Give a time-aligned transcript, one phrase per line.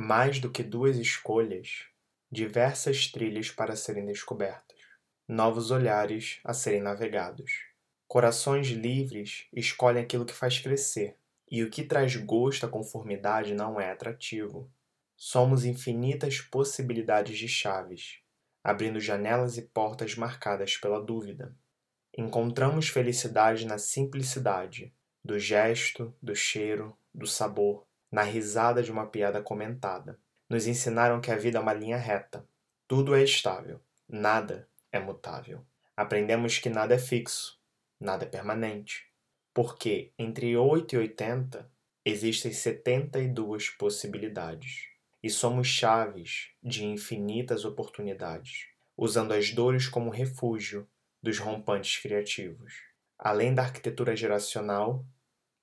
[0.00, 1.84] mais do que duas escolhas,
[2.32, 4.78] diversas trilhas para serem descobertas,
[5.28, 7.66] novos olhares a serem navegados.
[8.08, 11.18] Corações livres escolhem aquilo que faz crescer,
[11.50, 14.72] e o que traz gosto à conformidade não é atrativo.
[15.16, 18.20] Somos infinitas possibilidades de chaves,
[18.64, 21.54] abrindo janelas e portas marcadas pela dúvida.
[22.16, 29.40] Encontramos felicidade na simplicidade, do gesto, do cheiro, do sabor, na risada de uma piada
[29.40, 30.18] comentada.
[30.48, 32.44] Nos ensinaram que a vida é uma linha reta.
[32.88, 35.64] Tudo é estável, nada é mutável.
[35.96, 37.60] Aprendemos que nada é fixo,
[38.00, 39.08] nada é permanente.
[39.54, 41.70] Porque entre 8 e 80
[42.04, 44.88] existem 72 possibilidades.
[45.22, 50.88] E somos chaves de infinitas oportunidades, usando as dores como refúgio
[51.22, 52.82] dos rompantes criativos.
[53.18, 55.04] Além da arquitetura geracional,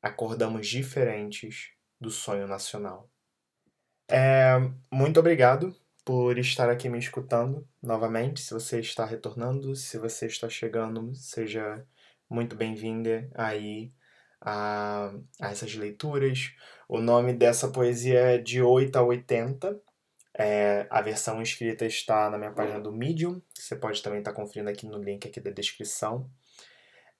[0.00, 1.72] acordamos diferentes
[2.02, 3.08] do sonho nacional.
[4.10, 4.58] É,
[4.90, 5.74] muito obrigado
[6.04, 8.40] por estar aqui me escutando novamente.
[8.40, 11.86] Se você está retornando, se você está chegando, seja
[12.28, 13.92] muito bem-vinda aí
[14.40, 16.52] a, a, essas leituras.
[16.88, 19.80] O nome dessa poesia é De 8 a 80.
[20.34, 23.40] É, a versão escrita está na minha página do Medium.
[23.54, 26.28] Você pode também estar conferindo aqui no link aqui da descrição.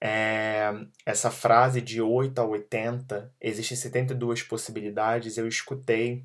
[0.00, 0.70] É,
[1.04, 5.36] essa frase de 8 a 80, existem 72 possibilidades.
[5.36, 6.24] Eu escutei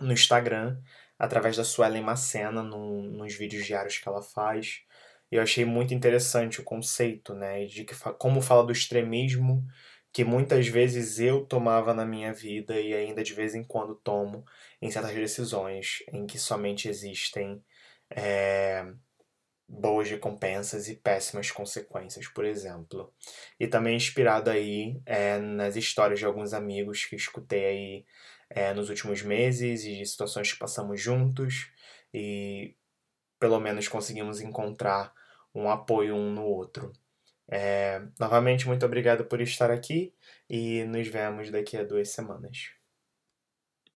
[0.00, 0.78] no Instagram,
[1.18, 4.82] através da Suelen Macena, nos vídeos diários que ela faz.
[5.30, 7.66] E eu achei muito interessante o conceito, né?
[7.66, 9.66] De que, como fala do extremismo
[10.14, 14.44] que muitas vezes eu tomava na minha vida e ainda de vez em quando tomo
[14.80, 17.60] em certas decisões em que somente existem
[18.08, 18.86] é,
[20.04, 23.12] boas recompensas e péssimas consequências, por exemplo.
[23.58, 28.06] E também inspirado aí é, nas histórias de alguns amigos que escutei aí
[28.50, 31.70] é, nos últimos meses e de situações que passamos juntos
[32.12, 32.76] e
[33.40, 35.12] pelo menos conseguimos encontrar
[35.54, 36.92] um apoio um no outro.
[37.48, 40.14] É, novamente, muito obrigado por estar aqui
[40.48, 42.83] e nos vemos daqui a duas semanas.